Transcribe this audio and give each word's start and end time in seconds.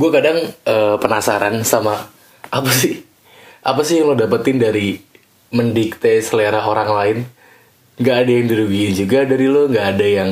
gue 0.00 0.08
kadang 0.08 0.38
eh, 0.48 0.96
penasaran 0.96 1.60
sama 1.60 2.08
apa 2.48 2.72
sih 2.72 3.10
apa 3.60 3.84
sih 3.84 4.00
yang 4.00 4.12
lo 4.12 4.16
dapetin 4.16 4.56
dari 4.56 4.96
mendikte 5.52 6.16
selera 6.24 6.64
orang 6.64 6.90
lain? 6.90 7.18
Nggak 8.00 8.16
ada 8.24 8.30
yang 8.32 8.46
dirugiin 8.48 8.92
juga 8.96 9.28
dari 9.28 9.46
lo 9.52 9.68
nggak 9.68 9.86
ada 9.96 10.06
yang 10.06 10.30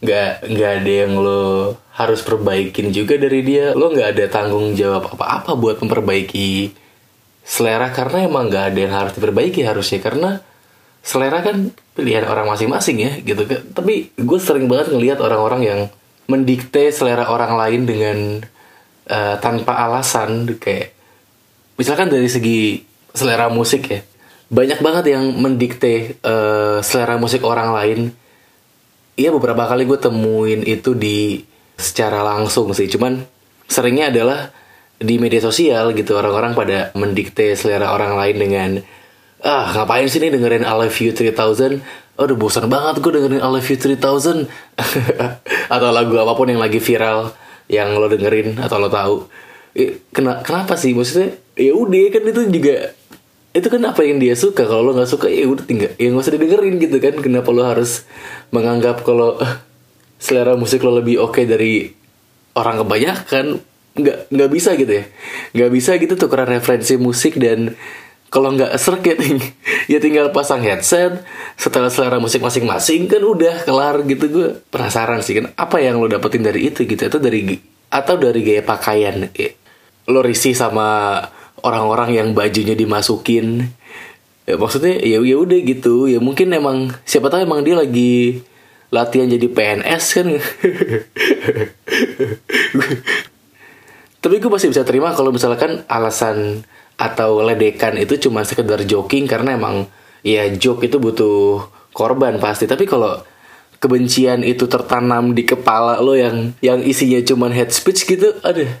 nggak 0.00 0.30
nggak 0.48 0.72
ada 0.80 0.92
yang 1.04 1.12
lo 1.20 1.76
harus 1.92 2.24
perbaikin 2.24 2.88
juga 2.96 3.20
dari 3.20 3.44
dia. 3.44 3.76
Lo 3.76 3.92
nggak 3.92 4.16
ada 4.16 4.24
tanggung 4.32 4.72
jawab 4.72 5.12
apa-apa 5.12 5.52
buat 5.52 5.76
memperbaiki 5.84 6.72
selera 7.44 7.92
karena 7.92 8.24
emang 8.24 8.48
nggak 8.48 8.64
ada 8.72 8.78
yang 8.80 8.94
harus 8.96 9.12
diperbaiki 9.12 9.60
harusnya. 9.60 10.00
Karena 10.00 10.30
selera 11.04 11.44
kan 11.44 11.76
pilihan 11.92 12.24
orang 12.24 12.48
masing-masing 12.48 12.96
ya 13.04 13.12
gitu 13.20 13.44
kan. 13.44 13.60
Tapi 13.76 14.16
gue 14.16 14.38
sering 14.40 14.64
banget 14.64 14.96
ngelihat 14.96 15.20
orang-orang 15.20 15.60
yang 15.60 15.80
mendikte 16.24 16.88
selera 16.88 17.28
orang 17.28 17.52
lain 17.52 17.84
dengan 17.84 18.16
eh, 19.08 19.36
tanpa 19.40 19.76
alasan 19.84 20.48
kayak 20.56 20.92
misalkan 21.76 22.08
dari 22.08 22.28
segi 22.30 22.82
selera 23.14 23.50
musik 23.50 23.82
ya 23.90 24.00
banyak 24.52 24.78
banget 24.84 25.04
yang 25.16 25.24
mendikte 25.40 26.20
eh, 26.20 26.78
selera 26.84 27.16
musik 27.16 27.42
orang 27.42 27.74
lain. 27.74 28.00
Iya 29.14 29.30
beberapa 29.30 29.70
kali 29.70 29.86
gue 29.86 29.94
temuin 29.94 30.66
itu 30.66 30.90
di 30.98 31.38
secara 31.78 32.26
langsung 32.26 32.74
sih 32.74 32.90
Cuman 32.90 33.22
seringnya 33.70 34.10
adalah 34.10 34.50
di 34.98 35.22
media 35.22 35.38
sosial 35.38 35.94
gitu 35.94 36.18
Orang-orang 36.18 36.58
pada 36.58 36.90
mendikte 36.98 37.54
selera 37.54 37.94
orang 37.94 38.18
lain 38.18 38.36
dengan 38.42 38.70
Ah 39.44 39.70
ngapain 39.70 40.10
sih 40.10 40.18
nih 40.18 40.34
dengerin 40.34 40.66
I 40.66 40.74
Love 40.74 40.98
You 40.98 41.14
3000 41.14 41.78
Aduh 42.18 42.34
bosan 42.34 42.66
banget 42.66 42.98
gue 42.98 43.12
dengerin 43.14 43.38
I 43.38 43.50
Love 43.54 43.68
You 43.70 43.78
3000 43.78 44.50
Atau 45.74 45.88
lagu 45.94 46.14
apa 46.18 46.32
pun 46.34 46.50
yang 46.50 46.58
lagi 46.58 46.82
viral 46.82 47.30
Yang 47.74 47.88
lo 47.98 48.06
dengerin 48.06 48.48
atau 48.62 48.78
lo 48.78 48.86
tahu. 48.86 49.16
Kena, 50.14 50.46
kenapa 50.46 50.78
sih? 50.78 50.94
Maksudnya 50.94 51.34
ya 51.58 51.74
udah 51.74 52.06
kan 52.14 52.22
itu 52.30 52.42
juga 52.46 52.94
itu 53.54 53.66
kan 53.70 53.82
apa 53.86 54.02
yang 54.06 54.22
dia 54.22 54.34
suka. 54.38 54.62
Kalau 54.66 54.82
lo 54.86 54.92
nggak 54.94 55.10
suka 55.10 55.26
ya 55.26 55.46
udah 55.50 55.64
tinggal 55.66 55.90
ya 55.98 56.06
nggak 56.10 56.22
usah 56.22 56.34
didengerin 56.38 56.74
gitu 56.78 56.96
kan. 57.02 57.14
Kenapa 57.18 57.50
lo 57.50 57.66
harus 57.66 58.06
menganggap 58.54 59.02
kalau 59.02 59.42
eh, 59.42 59.58
selera 60.22 60.54
musik 60.54 60.82
lo 60.86 60.94
lebih 60.94 61.18
oke 61.18 61.42
dari 61.42 61.90
orang 62.54 62.86
kebanyakan? 62.86 63.58
Nggak 63.94 64.18
nggak 64.30 64.50
bisa 64.50 64.78
gitu 64.78 64.92
ya. 64.94 65.04
Nggak 65.54 65.70
bisa 65.74 65.90
gitu 65.98 66.14
tukeran 66.14 66.50
referensi 66.50 66.94
musik 66.94 67.38
dan 67.38 67.74
kalau 68.34 68.50
nggak 68.50 68.74
serk 68.74 69.06
ya, 69.06 69.14
ting- 69.14 69.54
ya 69.86 70.02
tinggal 70.02 70.34
pasang 70.34 70.58
headset. 70.66 71.22
Setelah 71.54 71.86
selera 71.86 72.18
musik 72.18 72.42
masing-masing 72.42 73.06
kan 73.06 73.22
udah 73.22 73.62
kelar 73.62 74.02
gitu. 74.02 74.26
Gue 74.26 74.48
penasaran 74.74 75.22
sih 75.22 75.38
kan 75.38 75.54
apa 75.54 75.78
yang 75.78 76.02
lo 76.02 76.10
dapetin 76.10 76.42
dari 76.42 76.66
itu 76.66 76.82
gitu? 76.82 76.98
Atau 77.06 77.22
dari 77.22 77.62
atau 77.94 78.18
dari 78.18 78.42
gaya 78.42 78.66
pakaian 78.66 79.30
Ya, 79.38 79.54
lo 80.10 80.18
risih 80.18 80.50
sama 80.58 81.22
orang-orang 81.62 82.18
yang 82.18 82.34
bajunya 82.34 82.74
dimasukin? 82.74 83.70
Ya, 84.50 84.58
maksudnya 84.58 84.98
ya 84.98 85.22
ya 85.22 85.36
udah 85.38 85.58
gitu. 85.62 86.10
Ya 86.10 86.18
mungkin 86.18 86.50
emang 86.50 86.90
siapa 87.06 87.30
tahu 87.30 87.46
emang 87.46 87.62
dia 87.62 87.78
lagi 87.78 88.42
latihan 88.90 89.30
jadi 89.30 89.46
PNS 89.46 90.04
kan? 90.10 90.26
Tapi 94.26 94.40
gue 94.40 94.50
masih 94.50 94.74
bisa 94.74 94.82
terima 94.82 95.14
kalau 95.14 95.30
misalkan 95.30 95.86
alasan 95.86 96.66
atau 96.94 97.42
ledekan 97.42 97.98
itu 97.98 98.28
cuma 98.28 98.46
sekedar 98.46 98.82
joking 98.86 99.26
karena 99.26 99.58
emang 99.58 99.90
ya 100.22 100.46
joke 100.54 100.86
itu 100.86 100.98
butuh 101.02 101.66
korban 101.90 102.38
pasti. 102.38 102.70
Tapi 102.70 102.86
kalau 102.86 103.22
kebencian 103.82 104.46
itu 104.46 104.64
tertanam 104.70 105.36
di 105.36 105.44
kepala 105.44 106.00
lo 106.00 106.16
yang 106.16 106.54
yang 106.64 106.80
isinya 106.80 107.20
cuman 107.20 107.52
head 107.52 107.68
speech 107.68 108.08
gitu 108.08 108.32
ada 108.40 108.80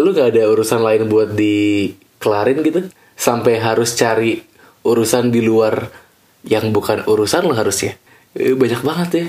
lu 0.00 0.16
gak 0.16 0.32
ada 0.32 0.48
urusan 0.48 0.80
lain 0.80 1.10
buat 1.10 1.34
dikelarin 1.34 2.62
gitu? 2.62 2.88
Sampai 3.18 3.60
harus 3.60 3.92
cari 3.98 4.40
urusan 4.86 5.28
di 5.28 5.44
luar 5.44 5.92
yang 6.46 6.72
bukan 6.72 7.04
urusan 7.04 7.44
lo 7.44 7.52
harusnya. 7.52 7.98
Eh, 8.32 8.56
banyak 8.56 8.80
banget 8.80 9.10
ya. 9.12 9.26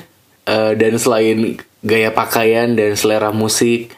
Eh, 0.47 0.74
dan 0.79 0.95
selain 0.95 1.59
gaya 1.81 2.13
pakaian 2.13 2.78
dan 2.78 2.94
selera 2.94 3.34
musik 3.34 3.91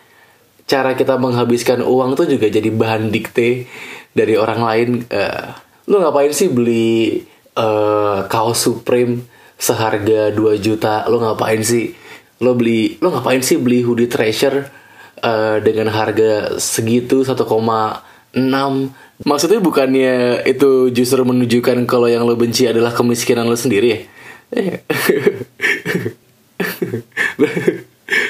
cara 0.63 0.95
kita 0.95 1.19
menghabiskan 1.19 1.83
uang 1.83 2.15
tuh 2.15 2.27
juga 2.27 2.47
jadi 2.47 2.71
bahan 2.71 3.11
dikte 3.11 3.67
dari 4.13 4.37
orang 4.37 4.61
lain 4.61 4.89
Eh, 5.09 5.45
lu 5.89 5.99
ngapain 5.99 6.31
sih 6.31 6.49
beli 6.49 7.25
eh, 7.57 8.19
kaos 8.29 8.59
Supreme 8.63 9.27
seharga 9.59 10.31
2 10.31 10.63
juta 10.63 11.03
lu 11.11 11.19
ngapain 11.19 11.61
sih 11.61 11.91
lo 12.41 12.55
beli 12.55 12.97
lo 13.03 13.11
ngapain 13.11 13.43
sih 13.43 13.59
beli 13.59 13.83
hoodie 13.83 14.07
treasure 14.07 14.63
eh, 15.19 15.57
dengan 15.59 15.91
harga 15.91 16.55
segitu 16.57 17.27
1,6 17.27 17.43
maksudnya 19.23 19.59
bukannya 19.61 20.41
itu 20.47 20.89
justru 20.89 21.21
menunjukkan 21.27 21.85
kalau 21.85 22.07
yang 22.07 22.25
lo 22.25 22.33
benci 22.33 22.65
adalah 22.65 22.95
kemiskinan 22.95 23.45
lo 23.45 23.59
sendiri 23.59 23.89
ya 23.91 23.99
Eh. 24.53 24.85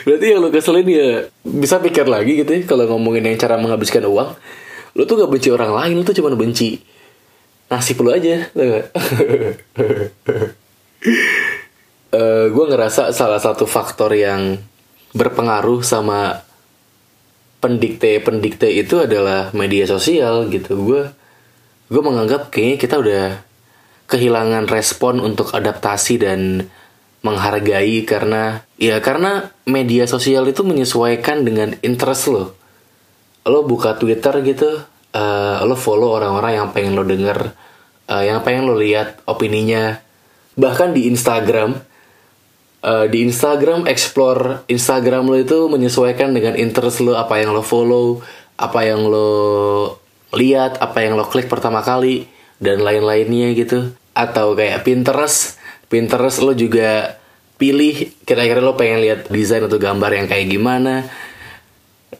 Berarti 0.07 0.25
yang 0.31 0.39
lo 0.39 0.47
keselin 0.47 0.87
ya 0.87 1.27
bisa 1.43 1.83
pikir 1.83 2.07
lagi 2.07 2.39
gitu 2.39 2.55
ya 2.55 2.63
kalau 2.63 2.87
ngomongin 2.95 3.27
yang 3.27 3.35
cara 3.35 3.59
menghabiskan 3.59 4.07
uang. 4.07 4.31
Lo 4.93 5.09
tuh 5.09 5.25
gak 5.25 5.31
benci 5.31 5.49
orang 5.49 5.73
lain, 5.73 5.93
lo 5.99 6.03
tuh 6.05 6.17
cuma 6.17 6.33
benci 6.33 6.77
nasib 7.69 7.97
lo 8.05 8.13
aja. 8.13 8.49
gak? 8.53 8.85
Eh, 12.13 12.45
gue 12.53 12.65
ngerasa 12.69 13.09
salah 13.09 13.41
satu 13.41 13.65
faktor 13.65 14.13
yang 14.13 14.61
berpengaruh 15.17 15.81
sama 15.81 16.45
pendikte-pendikte 17.57 18.69
itu 18.69 19.01
adalah 19.01 19.49
media 19.57 19.89
sosial 19.89 20.45
gitu. 20.53 20.77
Gue 20.77 21.09
gue 21.89 22.01
menganggap 22.05 22.53
kayaknya 22.53 22.77
kita 22.77 22.95
udah 23.01 23.25
kehilangan 24.05 24.69
respon 24.69 25.25
untuk 25.25 25.57
adaptasi 25.57 26.21
dan 26.21 26.69
menghargai 27.25 28.05
karena 28.05 28.61
ya 28.77 29.01
karena 29.01 29.49
media 29.65 30.05
sosial 30.05 30.45
itu 30.45 30.61
menyesuaikan 30.61 31.41
dengan 31.41 31.73
interest 31.81 32.29
lo. 32.29 32.53
Lo 33.43 33.67
buka 33.67 33.99
Twitter 33.99 34.39
gitu, 34.43 34.69
eh, 35.11 35.57
lo 35.63 35.75
follow 35.75 36.15
orang-orang 36.15 36.59
yang 36.59 36.67
pengen 36.71 36.95
lo 36.95 37.03
denger, 37.03 37.51
eh, 38.07 38.23
yang 38.31 38.43
pengen 38.43 38.67
lo 38.67 38.75
lihat 38.79 39.19
opininya. 39.27 39.99
Bahkan 40.55 40.95
di 40.95 41.11
Instagram, 41.11 41.81
Eh, 42.83 43.07
di 43.07 43.23
Instagram 43.23 43.87
explore 43.87 44.67
Instagram 44.67 45.31
lo 45.31 45.39
itu 45.39 45.71
menyesuaikan 45.71 46.35
dengan 46.35 46.59
interest 46.59 46.99
lo 46.99 47.15
apa 47.15 47.39
yang 47.39 47.55
lo 47.55 47.63
follow 47.63 48.19
apa 48.59 48.83
yang 48.83 49.07
lo 49.07 49.31
lihat 50.35 50.83
apa 50.83 50.99
yang 50.99 51.15
lo 51.15 51.23
klik 51.31 51.47
pertama 51.47 51.79
kali 51.79 52.27
dan 52.59 52.83
lain-lainnya 52.83 53.55
gitu 53.55 53.95
atau 54.11 54.51
kayak 54.51 54.83
Pinterest 54.83 55.55
Pinterest 55.87 56.43
lo 56.43 56.51
juga 56.51 57.15
pilih 57.55 58.11
kira-kira 58.27 58.59
lo 58.59 58.75
pengen 58.75 58.99
lihat 58.99 59.31
desain 59.31 59.63
atau 59.63 59.79
gambar 59.79 60.19
yang 60.19 60.27
kayak 60.27 60.51
gimana 60.51 61.07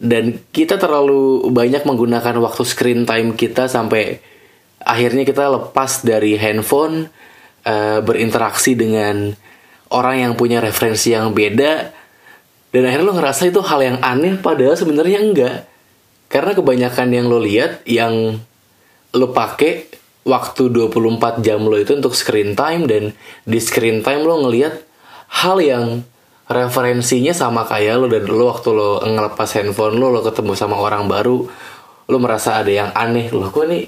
dan 0.04 0.44
kita 0.52 0.76
terlalu 0.76 1.48
banyak 1.48 1.88
menggunakan 1.88 2.36
waktu 2.44 2.64
screen 2.68 3.08
time 3.08 3.40
kita 3.40 3.72
sampai 3.72 4.20
akhirnya 4.84 5.24
kita 5.24 5.48
lepas 5.48 6.04
dari 6.04 6.36
handphone 6.36 7.08
eh, 7.64 8.04
berinteraksi 8.04 8.76
dengan 8.76 9.32
orang 9.96 10.28
yang 10.28 10.34
punya 10.36 10.60
referensi 10.60 11.16
yang 11.16 11.32
beda. 11.32 12.04
Dan 12.74 12.90
akhirnya 12.90 13.08
lo 13.08 13.16
ngerasa 13.16 13.48
itu 13.48 13.64
hal 13.64 13.80
yang 13.80 13.98
aneh 14.04 14.36
padahal 14.44 14.76
sebenarnya 14.76 15.24
enggak. 15.24 15.58
Karena 16.28 16.52
kebanyakan 16.52 17.08
yang 17.14 17.26
lo 17.32 17.40
lihat 17.40 17.88
yang 17.88 18.44
lo 19.14 19.28
pakai 19.32 19.88
waktu 20.28 20.68
24 20.68 21.46
jam 21.46 21.64
lo 21.64 21.80
itu 21.80 21.96
untuk 21.96 22.12
screen 22.12 22.60
time 22.60 22.90
dan 22.92 23.04
di 23.48 23.60
screen 23.62 24.04
time 24.04 24.28
lo 24.28 24.42
ngelihat 24.50 24.84
hal 25.32 25.64
yang 25.64 25.86
referensinya 26.48 27.32
sama 27.32 27.64
kayak 27.64 28.04
lo 28.04 28.08
dan 28.12 28.28
lo 28.28 28.52
waktu 28.52 28.70
lo 28.76 29.00
ngelepas 29.04 29.50
handphone 29.56 29.96
lo 29.96 30.12
lo 30.12 30.20
ketemu 30.24 30.54
sama 30.60 30.76
orang 30.76 31.08
baru 31.08 31.48
lo 32.08 32.18
merasa 32.20 32.60
ada 32.60 32.72
yang 32.72 32.92
aneh. 32.92 33.32
Lo 33.32 33.48
kok 33.48 33.68
nih 33.68 33.88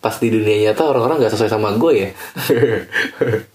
pas 0.00 0.16
di 0.16 0.32
dunia 0.32 0.70
nyata 0.70 0.82
orang-orang 0.88 1.20
gak 1.20 1.32
sesuai 1.36 1.52
sama 1.52 1.76
gue 1.76 1.92
ya? 1.92 2.10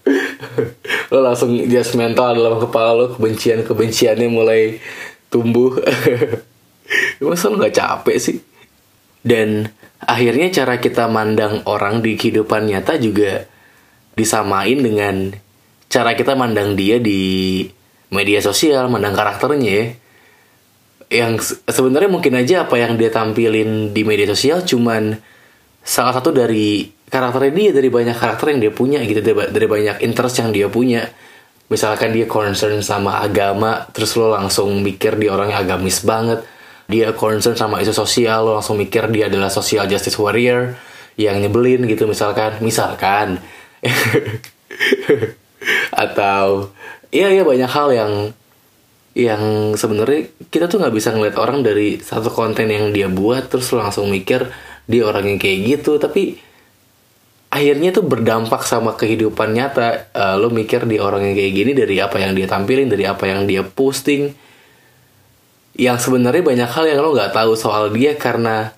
Lo 1.12 1.18
langsung 1.18 1.58
just 1.66 1.98
mental 1.98 2.38
dalam 2.38 2.62
kepala 2.62 2.94
lo 2.94 3.06
kebencian 3.18 3.66
kebenciannya 3.66 4.30
mulai 4.30 4.78
tumbuh. 5.26 5.74
Masa 7.18 7.50
lo 7.50 7.58
gak 7.58 7.74
capek 7.74 8.16
sih. 8.22 8.38
Dan 9.26 9.66
akhirnya 9.98 10.54
cara 10.54 10.78
kita 10.78 11.10
mandang 11.10 11.66
orang 11.66 11.98
di 11.98 12.14
kehidupan 12.14 12.70
nyata 12.70 12.94
juga 13.02 13.42
disamain 14.14 14.78
dengan 14.78 15.34
cara 15.90 16.14
kita 16.14 16.38
mandang 16.38 16.78
dia 16.78 17.02
di 17.02 17.66
media 18.10 18.38
sosial 18.38 18.86
mandang 18.90 19.14
karakternya 19.16 19.70
ya. 19.70 19.86
Yang 21.06 21.34
se- 21.54 21.58
sebenarnya 21.70 22.10
mungkin 22.10 22.34
aja 22.34 22.66
apa 22.66 22.78
yang 22.82 22.98
dia 22.98 23.10
tampilin 23.14 23.94
di 23.94 24.02
media 24.02 24.26
sosial 24.26 24.66
cuman 24.66 25.14
salah 25.86 26.18
satu 26.18 26.34
dari 26.34 26.90
karakternya 27.06 27.52
dia 27.54 27.70
dari 27.70 27.86
banyak 27.86 28.16
karakter 28.18 28.50
yang 28.50 28.60
dia 28.66 28.72
punya 28.74 28.98
gitu 29.06 29.22
dari, 29.22 29.54
dari 29.54 29.66
banyak 29.70 29.96
interest 30.02 30.42
yang 30.42 30.50
dia 30.50 30.66
punya. 30.66 31.06
Misalkan 31.66 32.14
dia 32.14 32.30
concern 32.30 32.78
sama 32.82 33.22
agama 33.22 33.90
terus 33.90 34.14
lo 34.14 34.30
langsung 34.30 34.82
mikir 34.82 35.18
dia 35.18 35.34
orangnya 35.34 35.62
agamis 35.62 36.02
banget. 36.02 36.42
Dia 36.86 37.10
concern 37.14 37.58
sama 37.58 37.82
isu 37.82 37.90
sosial 37.90 38.46
lo 38.46 38.58
langsung 38.58 38.78
mikir 38.78 39.10
dia 39.10 39.26
adalah 39.26 39.50
social 39.50 39.90
justice 39.90 40.14
warrior 40.18 40.78
yang 41.18 41.42
nyebelin 41.42 41.86
gitu 41.90 42.06
misalkan. 42.06 42.62
Misalkan. 42.62 43.42
Atau 45.90 46.70
iya 47.10 47.28
iya 47.32 47.42
banyak 47.42 47.70
hal 47.70 47.88
yang 47.92 48.12
yang 49.16 49.72
sebenarnya 49.80 50.28
kita 50.52 50.68
tuh 50.68 50.76
nggak 50.76 50.92
bisa 50.92 51.08
ngeliat 51.16 51.40
orang 51.40 51.64
dari 51.64 51.96
satu 51.96 52.28
konten 52.28 52.68
yang 52.68 52.92
dia 52.92 53.08
buat 53.08 53.48
terus 53.48 53.72
langsung 53.72 54.12
mikir 54.12 54.52
dia 54.84 55.02
orang 55.08 55.24
yang 55.24 55.38
kayak 55.40 55.58
gitu. 55.64 55.96
Tapi 55.96 56.36
akhirnya 57.48 57.96
tuh 57.96 58.04
berdampak 58.04 58.60
sama 58.68 58.92
kehidupan 58.92 59.56
nyata. 59.56 60.12
Uh, 60.12 60.36
lo 60.36 60.52
mikir 60.52 60.84
dia 60.84 61.00
orang 61.00 61.32
yang 61.32 61.34
kayak 61.34 61.52
gini 61.56 61.72
dari 61.72 61.96
apa 61.96 62.20
yang 62.20 62.36
dia 62.36 62.44
tampilin 62.44 62.92
dari 62.92 63.08
apa 63.08 63.24
yang 63.24 63.48
dia 63.48 63.64
posting. 63.64 64.36
Yang 65.80 66.08
sebenarnya 66.08 66.44
banyak 66.44 66.70
hal 66.72 66.84
yang 66.84 67.00
lo 67.00 67.16
nggak 67.16 67.32
tahu 67.32 67.56
soal 67.56 67.88
dia 67.96 68.20
karena 68.20 68.76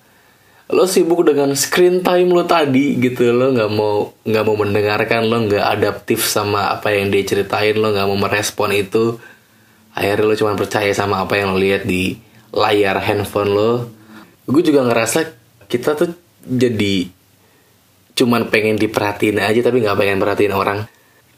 lo 0.69 0.85
sibuk 0.85 1.25
dengan 1.25 1.57
screen 1.57 2.05
time 2.05 2.29
lo 2.29 2.45
tadi 2.45 2.93
gitu 3.01 3.33
lo 3.33 3.49
nggak 3.49 3.71
mau 3.73 4.13
nggak 4.21 4.43
mau 4.45 4.55
mendengarkan 4.61 5.25
lo 5.25 5.49
nggak 5.49 5.65
adaptif 5.65 6.21
sama 6.21 6.69
apa 6.69 6.93
yang 6.93 7.09
dia 7.09 7.25
ceritain 7.25 7.73
lo 7.73 7.89
nggak 7.89 8.05
mau 8.05 8.19
merespon 8.29 8.69
itu. 8.77 9.17
Akhirnya 9.97 10.29
lo 10.29 10.35
cuma 10.37 10.53
percaya 10.53 10.93
sama 10.93 11.25
apa 11.25 11.41
yang 11.41 11.57
lo 11.57 11.59
lihat 11.59 11.89
di 11.89 12.21
layar 12.53 13.01
handphone 13.01 13.49
lo. 13.49 13.71
Gue 14.45 14.61
juga 14.61 14.85
ngerasa 14.85 15.33
kita 15.65 15.97
tuh 15.97 16.13
jadi 16.45 17.09
cuman 18.13 18.53
pengen 18.53 18.77
diperhatiin 18.77 19.41
aja 19.41 19.65
tapi 19.65 19.81
nggak 19.81 19.97
pengen 19.97 20.21
perhatiin 20.21 20.53
orang. 20.53 20.85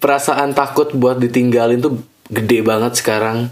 Perasaan 0.04 0.52
takut 0.52 0.92
buat 0.92 1.24
ditinggalin 1.24 1.80
tuh 1.80 2.04
gede 2.28 2.68
banget 2.68 3.00
sekarang. 3.00 3.48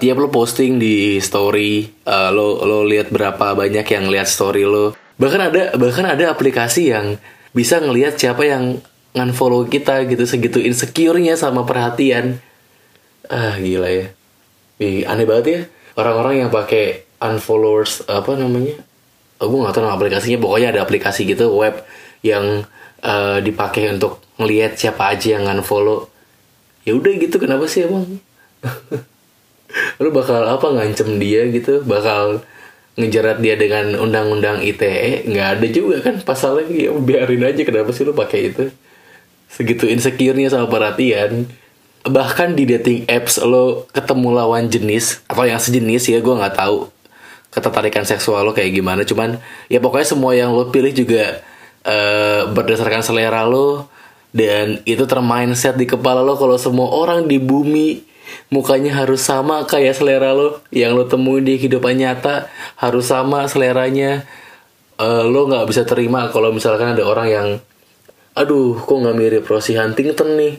Tiap 0.00 0.16
lo 0.16 0.32
posting 0.32 0.80
di 0.80 1.20
story 1.20 1.84
uh, 2.08 2.32
lo 2.32 2.64
lo 2.64 2.88
lihat 2.88 3.12
berapa 3.12 3.52
banyak 3.52 3.84
yang 3.84 4.08
lihat 4.08 4.24
story 4.24 4.64
lo 4.64 4.96
bahkan 5.20 5.52
ada 5.52 5.76
bahkan 5.76 6.08
ada 6.08 6.32
aplikasi 6.32 6.90
yang 6.96 7.20
bisa 7.52 7.76
ngelihat 7.78 8.16
siapa 8.16 8.48
yang 8.48 8.80
ngan-follow 9.12 9.68
kita 9.68 10.08
gitu 10.08 10.24
segitu 10.24 10.58
insecure-nya 10.62 11.36
sama 11.36 11.68
perhatian. 11.68 12.40
Ah 13.28 13.60
gila 13.60 13.90
ya. 13.90 14.06
Ih, 14.80 15.04
aneh 15.04 15.28
banget 15.28 15.46
ya. 15.46 15.60
Orang-orang 16.00 16.46
yang 16.46 16.50
pakai 16.50 17.04
unfollowers 17.20 18.08
apa 18.08 18.32
namanya? 18.32 18.80
Oh, 19.36 19.48
gue 19.52 19.60
gak 19.60 19.76
tahu 19.76 19.84
nama 19.84 19.96
aplikasinya. 20.00 20.40
Pokoknya 20.40 20.72
ada 20.72 20.80
aplikasi 20.80 21.28
gitu 21.28 21.52
web 21.52 21.84
yang 22.24 22.64
uh, 23.04 23.38
dipakai 23.44 23.92
untuk 23.92 24.24
ngelihat 24.40 24.80
siapa 24.80 25.12
aja 25.12 25.36
yang 25.36 25.44
unfollow 25.52 26.08
ya 26.84 26.96
udah 26.96 27.12
gitu 27.20 27.36
kenapa 27.36 27.68
sih 27.68 27.84
emang? 27.84 28.20
Lu 30.02 30.08
bakal 30.10 30.48
apa 30.48 30.66
ngancem 30.72 31.20
dia 31.20 31.44
gitu? 31.52 31.84
Bakal 31.84 32.40
ngejerat 33.00 33.40
dia 33.40 33.56
dengan 33.56 33.96
undang-undang 33.96 34.60
ITE 34.60 35.24
nggak 35.26 35.48
ada 35.58 35.66
juga 35.72 35.96
kan 36.04 36.20
pasalnya. 36.20 36.68
Ya 36.68 36.92
biarin 36.92 37.42
aja 37.44 37.62
kenapa 37.64 37.90
sih 37.96 38.04
lu 38.04 38.12
pakai 38.12 38.52
itu? 38.52 38.68
Segitu 39.50 39.88
insecure-nya 39.88 40.52
sama 40.52 40.68
perhatian. 40.68 41.48
Bahkan 42.04 42.56
di 42.56 42.64
dating 42.64 43.08
apps 43.08 43.40
lo 43.40 43.88
ketemu 43.92 44.28
lawan 44.32 44.68
jenis 44.68 45.20
atau 45.28 45.44
yang 45.44 45.60
sejenis 45.60 46.08
ya 46.08 46.18
gue 46.20 46.34
nggak 46.34 46.56
tahu 46.56 46.88
ketertarikan 47.50 48.04
seksual 48.06 48.46
lo 48.46 48.52
kayak 48.52 48.72
gimana. 48.72 49.02
Cuman 49.04 49.40
ya 49.72 49.80
pokoknya 49.80 50.06
semua 50.06 50.32
yang 50.36 50.52
lo 50.52 50.68
pilih 50.68 50.92
juga 50.92 51.42
uh, 51.84 52.48
berdasarkan 52.52 53.04
selera 53.04 53.44
lo 53.48 53.88
dan 54.30 54.78
itu 54.86 55.02
termindset 55.10 55.74
di 55.74 55.90
kepala 55.90 56.22
lo 56.22 56.38
kalau 56.38 56.54
semua 56.54 56.86
orang 56.86 57.26
di 57.26 57.42
bumi 57.42 58.09
mukanya 58.50 58.92
harus 58.98 59.22
sama 59.22 59.64
kayak 59.64 59.96
selera 59.96 60.34
lo. 60.34 60.60
Yang 60.74 60.92
lo 60.92 61.04
temuin 61.06 61.46
di 61.46 61.56
kehidupan 61.56 61.96
nyata 61.96 62.50
harus 62.76 63.08
sama 63.08 63.46
seleranya. 63.46 64.26
Uh, 65.00 65.24
lo 65.24 65.48
nggak 65.48 65.64
bisa 65.64 65.88
terima 65.88 66.28
kalau 66.28 66.52
misalkan 66.52 66.92
ada 66.92 67.08
orang 67.08 67.28
yang 67.32 67.48
aduh 68.30 68.78
kok 68.78 68.94
nggak 68.94 69.16
mirip 69.16 69.44
Rosie 69.48 69.80
Huntington 69.80 70.36
nih? 70.36 70.54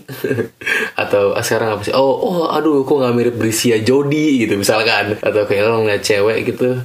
Atau 1.02 1.38
ah, 1.38 1.44
sekarang 1.46 1.78
apa 1.78 1.82
sih? 1.86 1.94
Oh 1.94 2.18
oh 2.18 2.50
aduh 2.50 2.82
kok 2.88 2.98
nggak 2.98 3.16
mirip 3.16 3.36
Brisia 3.38 3.78
Jody 3.84 4.42
gitu 4.42 4.58
misalkan. 4.58 5.20
Atau 5.22 5.46
kayak 5.46 5.70
lo 5.70 5.86
ngeliat 5.86 6.02
cewek 6.02 6.48
gitu. 6.48 6.82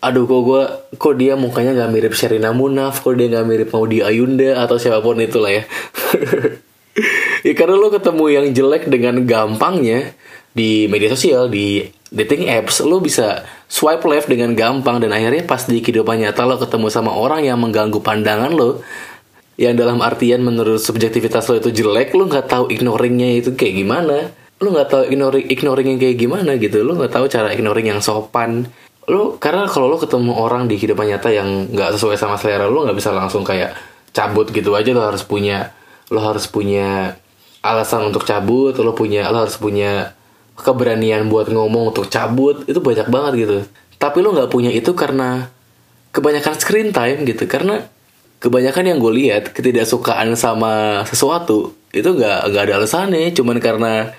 Aduh 0.00 0.24
kok 0.28 0.40
gue 0.46 0.62
kok 0.96 1.14
dia 1.18 1.34
mukanya 1.34 1.74
nggak 1.76 1.92
mirip 1.92 2.12
Sherina 2.14 2.54
Munaf 2.54 3.02
kok 3.02 3.18
dia 3.18 3.26
nggak 3.26 3.46
mirip 3.48 3.68
Maudi 3.74 4.00
Ayunda 4.04 4.62
atau 4.62 4.76
siapa 4.78 5.02
pun 5.02 5.18
itulah 5.18 5.50
ya 5.50 5.64
ya 7.46 7.54
karena 7.54 7.78
lo 7.78 7.94
ketemu 7.94 8.24
yang 8.26 8.46
jelek 8.50 8.90
dengan 8.90 9.22
gampangnya 9.22 10.10
di 10.50 10.90
media 10.90 11.14
sosial 11.14 11.46
di 11.46 11.86
dating 12.10 12.50
apps 12.50 12.82
lo 12.82 12.98
bisa 12.98 13.46
swipe 13.70 14.02
left 14.02 14.26
dengan 14.26 14.58
gampang 14.58 14.98
dan 14.98 15.14
akhirnya 15.14 15.46
pas 15.46 15.62
di 15.62 15.78
kehidupan 15.78 16.26
nyata 16.26 16.42
lo 16.42 16.58
ketemu 16.58 16.90
sama 16.90 17.14
orang 17.14 17.46
yang 17.46 17.62
mengganggu 17.62 18.02
pandangan 18.02 18.50
lo 18.50 18.82
yang 19.56 19.72
dalam 19.72 20.04
artian 20.04 20.44
menurut 20.44 20.80
subjektivitas 20.80 21.48
lo 21.48 21.56
itu 21.56 21.72
jelek 21.72 22.12
lo 22.12 22.28
nggak 22.28 22.46
tahu 22.48 22.64
ignoringnya 22.68 23.40
itu 23.40 23.56
kayak 23.56 23.74
gimana. 23.84 24.16
Lo 24.56 24.72
nggak 24.72 24.88
tahu 24.88 25.02
ignoring 25.12 25.46
ignoring 25.48 25.88
kayak 26.00 26.16
gimana 26.16 26.56
gitu 26.60 26.84
lo 26.84 26.96
nggak 26.96 27.12
tahu 27.12 27.24
cara 27.28 27.52
ignoring 27.52 27.88
yang 27.88 28.00
sopan. 28.04 28.68
Lo 29.08 29.40
karena 29.40 29.64
kalau 29.64 29.88
lo 29.88 29.96
ketemu 29.96 30.32
orang 30.36 30.68
di 30.68 30.76
kehidupan 30.76 31.08
nyata 31.08 31.32
yang 31.32 31.72
nggak 31.72 31.96
sesuai 31.96 32.20
sama 32.20 32.36
selera 32.36 32.68
lo 32.68 32.84
nggak 32.84 32.96
bisa 32.96 33.16
langsung 33.16 33.44
kayak 33.44 33.72
cabut 34.12 34.48
gitu 34.52 34.76
aja 34.76 34.92
lo 34.92 35.08
harus 35.08 35.24
punya 35.24 35.72
lo 36.12 36.20
harus 36.20 36.44
punya 36.48 37.16
alasan 37.72 38.10
untuk 38.10 38.22
cabut 38.22 38.76
lo 38.78 38.92
punya 38.94 39.26
lo 39.32 39.46
harus 39.46 39.58
punya 39.58 40.14
keberanian 40.56 41.28
buat 41.28 41.52
ngomong 41.52 41.92
untuk 41.92 42.08
cabut 42.08 42.64
itu 42.64 42.80
banyak 42.80 43.08
banget 43.12 43.32
gitu. 43.44 43.56
Tapi 44.00 44.24
lo 44.24 44.32
nggak 44.32 44.48
punya 44.48 44.72
itu 44.72 44.92
karena 44.96 45.52
kebanyakan 46.12 46.54
screen 46.56 46.90
time 46.96 47.28
gitu. 47.28 47.44
Karena 47.44 47.84
kebanyakan 48.40 48.84
yang 48.88 48.98
gue 49.00 49.12
lihat 49.12 49.52
ketidaksukaan 49.52 50.32
sama 50.36 51.04
sesuatu 51.04 51.76
itu 51.92 52.08
nggak 52.08 52.52
nggak 52.52 52.62
ada 52.70 52.74
alasannya. 52.80 53.32
Cuman 53.36 53.60
karena 53.60 54.16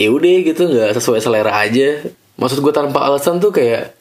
ya 0.00 0.08
gitu 0.16 0.62
nggak 0.64 0.96
sesuai 0.96 1.20
selera 1.20 1.52
aja. 1.60 2.04
Maksud 2.36 2.60
gue 2.64 2.72
tanpa 2.72 3.04
alasan 3.04 3.40
tuh 3.40 3.52
kayak 3.52 3.96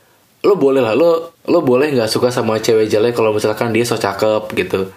lo 0.46 0.56
boleh 0.62 0.80
lah 0.86 0.94
lo 0.94 1.34
lo 1.50 1.60
boleh 1.66 1.90
nggak 1.90 2.06
suka 2.06 2.30
sama 2.30 2.62
cewek 2.62 2.86
jelek 2.86 3.18
kalau 3.18 3.34
misalkan 3.34 3.74
dia 3.74 3.82
so 3.82 3.98
cakep 3.98 4.46
gitu 4.54 4.94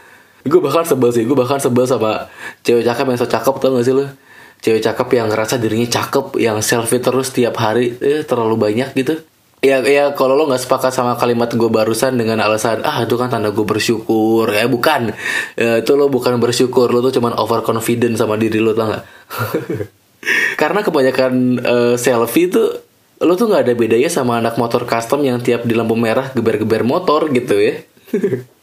gue 0.47 0.61
bahkan 0.63 0.87
sebel 0.87 1.11
sih 1.11 1.27
gue 1.27 1.35
bahkan 1.35 1.59
sebel 1.59 1.89
sama 1.89 2.31
cewek 2.63 2.87
cakep 2.87 3.05
yang 3.11 3.19
so 3.19 3.27
cakep 3.27 3.55
tau 3.59 3.75
gak 3.75 3.87
sih 3.87 3.95
lo 3.97 4.07
cewek 4.59 4.83
cakep 4.83 5.09
yang 5.15 5.27
ngerasa 5.31 5.55
dirinya 5.59 5.89
cakep 5.89 6.39
yang 6.43 6.59
selfie 6.63 7.03
terus 7.03 7.31
tiap 7.31 7.55
hari 7.59 7.95
eh 8.03 8.27
terlalu 8.27 8.59
banyak 8.59 8.91
gitu. 8.95 9.23
Ya 9.59 9.83
ya 9.83 10.15
kalau 10.15 10.39
lo 10.39 10.47
nggak 10.47 10.63
sepakat 10.63 10.95
sama 10.95 11.19
kalimat 11.19 11.51
gue 11.51 11.67
barusan 11.67 12.15
dengan 12.15 12.39
alasan 12.39 12.87
ah 12.87 13.03
itu 13.03 13.19
kan 13.19 13.31
tanda 13.31 13.51
gue 13.51 13.67
bersyukur. 13.67 14.51
Ya 14.51 14.67
bukan. 14.71 15.15
Ya, 15.59 15.83
itu 15.83 15.95
lo 15.95 16.11
bukan 16.11 16.39
bersyukur 16.43 16.91
lo 16.91 17.03
tuh 17.03 17.19
cuman 17.19 17.39
overconfident 17.39 18.19
sama 18.19 18.39
diri 18.39 18.59
lo 18.63 18.75
tau 18.75 18.95
gak 18.95 19.05
karena 20.61 20.83
kebanyakan 20.83 21.33
uh, 21.63 21.95
selfie 21.95 22.51
tuh 22.51 22.83
lo 23.23 23.35
tuh 23.35 23.51
nggak 23.51 23.63
ada 23.67 23.75
bedanya 23.75 24.11
sama 24.11 24.39
anak 24.39 24.59
motor 24.59 24.87
custom 24.87 25.23
yang 25.23 25.43
tiap 25.43 25.67
di 25.67 25.75
lampu 25.75 25.95
merah 25.95 26.31
geber-geber 26.35 26.83
motor 26.87 27.31
gitu 27.31 27.55
ya 27.59 27.83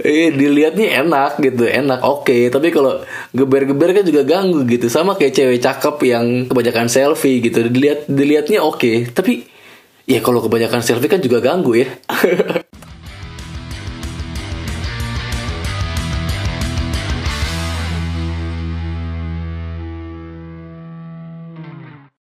eh 0.00 0.32
dilihatnya 0.32 1.04
enak 1.04 1.36
gitu 1.44 1.68
enak 1.68 2.00
oke 2.00 2.24
okay. 2.24 2.48
tapi 2.48 2.72
kalau 2.72 3.04
geber-geber 3.36 3.92
kan 3.92 4.04
juga 4.08 4.24
ganggu 4.24 4.64
gitu 4.64 4.88
sama 4.88 5.20
kayak 5.20 5.36
cewek 5.36 5.60
cakep 5.60 5.96
yang 6.08 6.26
kebanyakan 6.48 6.88
selfie 6.88 7.44
gitu 7.44 7.68
dilihat 7.68 8.08
dilihatnya 8.08 8.64
oke 8.64 8.80
okay. 8.80 8.96
tapi 9.12 9.44
ya 10.08 10.24
kalau 10.24 10.40
kebanyakan 10.40 10.80
selfie 10.80 11.12
kan 11.12 11.20
juga 11.20 11.44
ganggu 11.44 11.76
ya 11.76 11.88